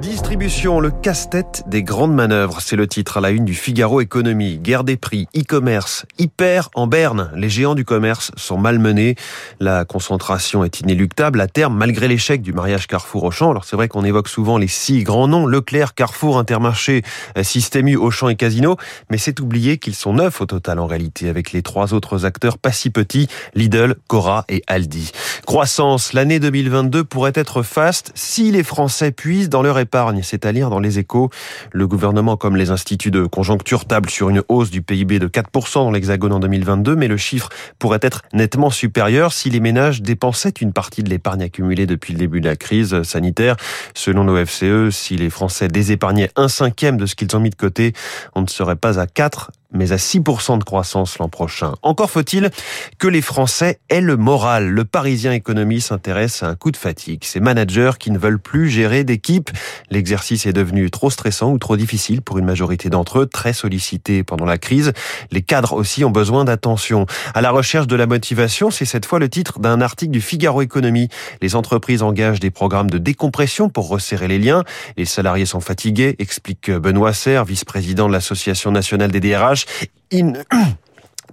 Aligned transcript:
Distribution, 0.00 0.80
le 0.80 0.90
casse-tête 0.90 1.64
des 1.66 1.82
grandes 1.82 2.14
manœuvres, 2.14 2.62
c'est 2.62 2.76
le 2.76 2.86
titre 2.86 3.18
à 3.18 3.20
la 3.20 3.28
une 3.28 3.44
du 3.44 3.54
Figaro 3.54 4.00
Économie. 4.00 4.58
Guerre 4.58 4.84
des 4.84 4.96
prix, 4.96 5.28
e-commerce, 5.36 6.06
hyper 6.18 6.70
en 6.74 6.86
berne. 6.86 7.30
Les 7.36 7.50
géants 7.50 7.74
du 7.74 7.84
commerce 7.84 8.32
sont 8.36 8.56
malmenés. 8.56 9.16
La 9.60 9.84
concentration 9.84 10.64
est 10.64 10.80
inéluctable 10.80 11.40
à 11.42 11.46
terme, 11.46 11.76
malgré 11.76 12.08
l'échec 12.08 12.40
du 12.40 12.54
mariage 12.54 12.86
Carrefour-Auchan. 12.86 13.50
Alors 13.50 13.66
c'est 13.66 13.76
vrai 13.76 13.88
qu'on 13.88 14.02
évoque 14.02 14.28
souvent 14.28 14.56
les 14.56 14.66
six 14.66 15.04
grands 15.04 15.28
noms, 15.28 15.44
Leclerc, 15.46 15.94
Carrefour, 15.94 16.38
Intermarché, 16.38 17.02
Système 17.42 17.86
U, 17.86 17.96
Auchan 17.96 18.30
et 18.30 18.36
Casino. 18.36 18.78
Mais 19.10 19.18
c'est 19.18 19.40
oublier 19.40 19.76
qu'ils 19.76 19.94
sont 19.94 20.14
neufs 20.14 20.40
au 20.40 20.46
total 20.46 20.78
en 20.78 20.86
réalité, 20.86 21.28
avec 21.28 21.52
les 21.52 21.60
trois 21.60 21.92
autres 21.92 22.24
acteurs 22.24 22.56
pas 22.56 22.72
si 22.72 22.88
petits, 22.88 23.28
Lidl, 23.54 23.96
Cora 24.08 24.46
et 24.48 24.62
Aldi. 24.66 25.12
Croissance, 25.46 26.14
l'année 26.14 26.40
2022 26.40 27.04
pourrait 27.04 27.32
être 27.34 27.62
faste 27.62 28.10
si 28.14 28.50
les 28.50 28.62
Français 28.62 29.12
puissent 29.12 29.50
dans 29.50 29.62
leur 29.62 29.81
épargne, 29.82 30.22
c'est 30.22 30.46
à 30.46 30.52
dire 30.52 30.70
dans 30.70 30.80
les 30.80 30.98
échos. 30.98 31.30
Le 31.72 31.86
gouvernement 31.86 32.36
comme 32.38 32.56
les 32.56 32.70
instituts 32.70 33.10
de 33.10 33.26
conjoncture 33.26 33.84
tablent 33.84 34.08
sur 34.08 34.30
une 34.30 34.42
hausse 34.48 34.70
du 34.70 34.80
PIB 34.80 35.18
de 35.18 35.28
4% 35.28 35.74
dans 35.74 35.90
l'Hexagone 35.90 36.32
en 36.32 36.40
2022, 36.40 36.96
mais 36.96 37.08
le 37.08 37.18
chiffre 37.18 37.50
pourrait 37.78 38.00
être 38.02 38.22
nettement 38.32 38.70
supérieur 38.70 39.32
si 39.32 39.50
les 39.50 39.60
ménages 39.60 40.00
dépensaient 40.00 40.54
une 40.60 40.72
partie 40.72 41.02
de 41.02 41.10
l'épargne 41.10 41.42
accumulée 41.42 41.86
depuis 41.86 42.14
le 42.14 42.18
début 42.18 42.40
de 42.40 42.48
la 42.48 42.56
crise 42.56 43.02
sanitaire. 43.02 43.56
Selon 43.94 44.24
l'OFCE, 44.24 44.90
si 44.90 45.16
les 45.16 45.28
Français 45.28 45.68
désépargnaient 45.68 46.30
un 46.36 46.48
cinquième 46.48 46.96
de 46.96 47.06
ce 47.06 47.14
qu'ils 47.14 47.36
ont 47.36 47.40
mis 47.40 47.50
de 47.50 47.54
côté, 47.54 47.92
on 48.34 48.42
ne 48.42 48.48
serait 48.48 48.76
pas 48.76 48.98
à 48.98 49.06
4 49.06 49.50
mais 49.72 49.92
à 49.92 49.96
6% 49.96 50.58
de 50.58 50.64
croissance 50.64 51.18
l'an 51.18 51.28
prochain. 51.28 51.74
Encore 51.82 52.10
faut-il 52.10 52.50
que 52.98 53.08
les 53.08 53.22
Français 53.22 53.80
aient 53.88 54.00
le 54.00 54.16
moral. 54.16 54.68
Le 54.68 54.84
Parisien 54.84 55.32
Économie 55.32 55.80
s'intéresse 55.80 56.42
à 56.42 56.48
un 56.48 56.54
coup 56.54 56.70
de 56.70 56.76
fatigue. 56.76 57.24
Ces 57.24 57.40
managers 57.40 57.92
qui 57.98 58.10
ne 58.10 58.18
veulent 58.18 58.38
plus 58.38 58.68
gérer 58.68 59.04
d'équipe. 59.04 59.50
L'exercice 59.90 60.46
est 60.46 60.52
devenu 60.52 60.90
trop 60.90 61.10
stressant 61.10 61.50
ou 61.50 61.58
trop 61.58 61.76
difficile 61.76 62.22
pour 62.22 62.38
une 62.38 62.44
majorité 62.44 62.90
d'entre 62.90 63.20
eux, 63.20 63.26
très 63.26 63.52
sollicités 63.52 64.22
pendant 64.22 64.44
la 64.44 64.58
crise. 64.58 64.92
Les 65.30 65.42
cadres 65.42 65.72
aussi 65.72 66.04
ont 66.04 66.10
besoin 66.10 66.44
d'attention. 66.44 67.06
À 67.34 67.40
la 67.40 67.50
recherche 67.50 67.86
de 67.86 67.96
la 67.96 68.06
motivation, 68.06 68.70
c'est 68.70 68.84
cette 68.84 69.06
fois 69.06 69.18
le 69.18 69.28
titre 69.28 69.58
d'un 69.58 69.80
article 69.80 70.12
du 70.12 70.20
Figaro 70.20 70.62
Économie. 70.62 71.08
Les 71.40 71.56
entreprises 71.56 72.02
engagent 72.02 72.40
des 72.40 72.50
programmes 72.50 72.90
de 72.90 72.98
décompression 72.98 73.68
pour 73.68 73.88
resserrer 73.88 74.28
les 74.28 74.38
liens. 74.38 74.64
Les 74.96 75.04
salariés 75.04 75.46
sont 75.46 75.60
fatigués, 75.60 76.16
explique 76.18 76.70
Benoît 76.70 77.12
Serre, 77.12 77.44
vice-président 77.44 78.06
de 78.08 78.12
l'Association 78.12 78.70
nationale 78.70 79.10
des 79.10 79.20
DRH. 79.20 79.61
In 80.12 80.32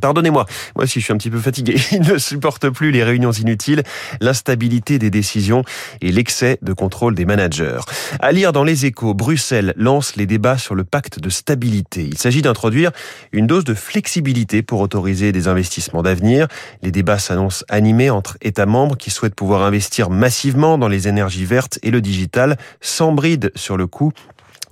Pardonnez-moi, 0.00 0.44
moi 0.74 0.84
aussi 0.84 1.00
je 1.00 1.04
suis 1.04 1.12
un 1.12 1.16
petit 1.16 1.30
peu 1.30 1.38
fatigué. 1.38 1.76
Il 1.92 2.02
ne 2.02 2.18
supporte 2.18 2.68
plus 2.68 2.90
les 2.90 3.02
réunions 3.02 3.32
inutiles, 3.32 3.82
l'instabilité 4.20 4.98
des 4.98 5.10
décisions 5.10 5.64
et 6.00 6.12
l'excès 6.12 6.58
de 6.62 6.72
contrôle 6.72 7.14
des 7.14 7.24
managers. 7.24 7.80
À 8.20 8.32
lire 8.32 8.52
dans 8.52 8.64
les 8.64 8.86
échos, 8.86 9.14
Bruxelles 9.14 9.72
lance 9.76 10.16
les 10.16 10.26
débats 10.26 10.58
sur 10.58 10.74
le 10.74 10.84
pacte 10.84 11.18
de 11.18 11.30
stabilité. 11.30 12.02
Il 12.02 12.18
s'agit 12.18 12.42
d'introduire 12.42 12.90
une 13.32 13.46
dose 13.46 13.64
de 13.64 13.74
flexibilité 13.74 14.62
pour 14.62 14.80
autoriser 14.80 15.32
des 15.32 15.48
investissements 15.48 16.02
d'avenir. 16.02 16.46
Les 16.82 16.90
débats 16.90 17.18
s'annoncent 17.18 17.64
animés 17.68 18.10
entre 18.10 18.36
États 18.42 18.66
membres 18.66 18.96
qui 18.96 19.10
souhaitent 19.10 19.34
pouvoir 19.34 19.62
investir 19.62 20.10
massivement 20.10 20.78
dans 20.78 20.88
les 20.88 21.08
énergies 21.08 21.44
vertes 21.44 21.78
et 21.82 21.90
le 21.90 22.00
digital 22.00 22.58
sans 22.80 23.12
bride 23.12 23.50
sur 23.54 23.76
le 23.76 23.86
coût 23.86 24.12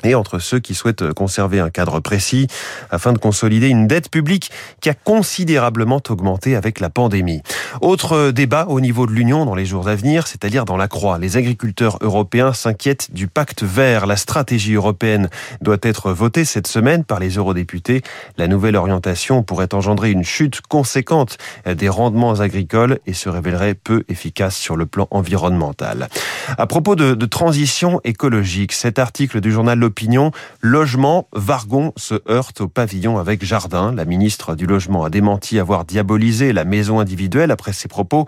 et 0.04 0.14
entre 0.14 0.38
ceux 0.38 0.60
qui 0.60 0.74
souhaitent 0.74 1.12
conserver 1.12 1.60
un 1.60 1.70
cadre 1.70 2.00
précis 2.00 2.46
afin 2.90 3.12
de 3.12 3.18
consolider 3.18 3.68
une 3.68 3.86
dette 3.86 4.10
publique 4.10 4.50
qui 4.80 4.90
a 4.90 4.94
considérablement 4.94 6.02
augmenté 6.08 6.56
avec 6.56 6.80
la 6.80 6.90
pandémie. 6.90 7.42
Autre 7.80 8.30
débat 8.30 8.66
au 8.68 8.80
niveau 8.80 9.06
de 9.06 9.12
l'Union 9.12 9.44
dans 9.44 9.54
les 9.54 9.66
jours 9.66 9.88
à 9.88 9.94
venir, 9.94 10.26
c'est-à-dire 10.26 10.64
dans 10.64 10.76
la 10.76 10.88
croix. 10.88 11.18
Les 11.18 11.36
agriculteurs 11.36 11.98
européens 12.00 12.52
s'inquiètent 12.52 13.12
du 13.12 13.26
pacte 13.26 13.62
vert. 13.62 14.06
La 14.06 14.16
stratégie 14.16 14.74
européenne 14.74 15.28
doit 15.60 15.78
être 15.82 16.12
votée 16.12 16.44
cette 16.44 16.66
semaine 16.66 17.04
par 17.04 17.18
les 17.18 17.30
eurodéputés. 17.30 18.02
La 18.38 18.48
nouvelle 18.48 18.76
orientation 18.76 19.42
pourrait 19.42 19.74
engendrer 19.74 20.10
une 20.10 20.24
chute 20.24 20.60
conséquente 20.62 21.38
des 21.66 21.88
rendements 21.88 22.40
agricoles 22.40 23.00
et 23.06 23.12
se 23.12 23.28
révélerait 23.28 23.74
peu 23.74 24.04
efficace 24.08 24.56
sur 24.56 24.76
le 24.76 24.86
plan 24.86 25.08
environnemental. 25.10 26.08
À 26.56 26.66
propos 26.66 26.94
de, 26.96 27.14
de 27.14 27.26
transition 27.26 28.00
écologique, 28.04 28.72
cet 28.72 28.98
article 28.98 29.40
du 29.40 29.50
journal 29.50 29.78
L'Opinion, 29.78 30.30
Logement, 30.60 31.28
Vargon 31.32 31.92
se 31.96 32.14
heurte 32.28 32.60
au 32.60 32.68
pavillon 32.68 33.18
avec 33.18 33.44
jardin. 33.44 33.92
La 33.92 34.04
ministre 34.04 34.54
du 34.54 34.66
Logement 34.66 35.04
a 35.04 35.10
démenti 35.10 35.58
avoir 35.58 35.84
diabolisé 35.84 36.52
la 36.52 36.64
maison 36.64 37.00
individuelle 37.00 37.50
après 37.50 37.63
ses 37.72 37.88
propos 37.88 38.26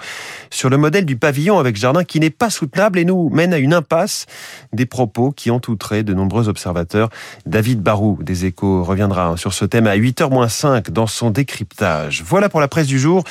sur 0.50 0.70
le 0.70 0.76
modèle 0.76 1.04
du 1.04 1.16
pavillon 1.16 1.58
avec 1.58 1.76
jardin 1.76 2.04
qui 2.04 2.20
n'est 2.20 2.30
pas 2.30 2.50
soutenable 2.50 2.98
et 2.98 3.04
nous 3.04 3.28
mène 3.30 3.52
à 3.52 3.58
une 3.58 3.74
impasse. 3.74 4.26
Des 4.72 4.86
propos 4.86 5.32
qui 5.32 5.50
ont 5.50 5.60
outré 5.68 6.02
de 6.02 6.14
nombreux 6.14 6.48
observateurs. 6.48 7.08
David 7.44 7.80
Barou 7.82 8.18
des 8.22 8.46
Échos 8.46 8.82
reviendra 8.84 9.36
sur 9.36 9.52
ce 9.52 9.64
thème 9.64 9.86
à 9.86 9.96
8h-5 9.96 10.90
dans 10.90 11.06
son 11.06 11.30
décryptage. 11.30 12.22
Voilà 12.24 12.48
pour 12.48 12.60
la 12.60 12.68
presse 12.68 12.86
du 12.86 12.98
jour. 12.98 13.24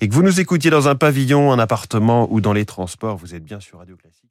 Et 0.00 0.08
que 0.08 0.14
vous 0.14 0.22
nous 0.22 0.40
écoutiez 0.40 0.70
dans 0.70 0.88
un 0.88 0.94
pavillon, 0.94 1.52
un 1.52 1.58
appartement 1.58 2.28
ou 2.30 2.40
dans 2.40 2.52
les 2.52 2.64
transports, 2.64 3.16
vous 3.16 3.34
êtes 3.34 3.44
bien 3.44 3.60
sur 3.60 3.78
Radio 3.78 3.96
Classique. 3.96 4.22